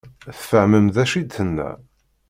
[0.39, 1.69] Tfehmem d acu i d-tenna?